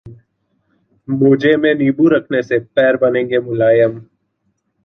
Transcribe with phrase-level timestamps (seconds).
[1.07, 4.01] मोजे में नींबू रखने से पैर बनेंगे मुलायम...